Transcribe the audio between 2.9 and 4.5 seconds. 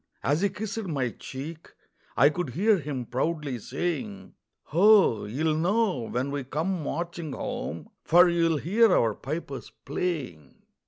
proudly saying: